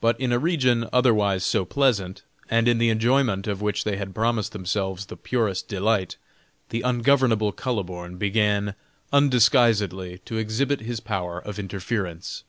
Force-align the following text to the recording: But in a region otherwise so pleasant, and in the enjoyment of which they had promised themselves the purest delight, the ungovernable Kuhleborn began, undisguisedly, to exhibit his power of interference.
But 0.00 0.18
in 0.20 0.32
a 0.32 0.38
region 0.40 0.88
otherwise 0.92 1.44
so 1.44 1.64
pleasant, 1.64 2.22
and 2.50 2.66
in 2.66 2.78
the 2.78 2.88
enjoyment 2.90 3.46
of 3.46 3.62
which 3.62 3.84
they 3.84 3.96
had 3.96 4.12
promised 4.12 4.50
themselves 4.50 5.06
the 5.06 5.16
purest 5.16 5.68
delight, 5.68 6.16
the 6.70 6.80
ungovernable 6.82 7.52
Kuhleborn 7.52 8.18
began, 8.18 8.74
undisguisedly, 9.12 10.18
to 10.24 10.38
exhibit 10.38 10.80
his 10.80 10.98
power 10.98 11.38
of 11.38 11.60
interference. 11.60 12.42